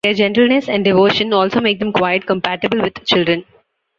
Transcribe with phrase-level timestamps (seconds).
[0.03, 3.45] Their gentleness and devotion also make them quite compatible with children.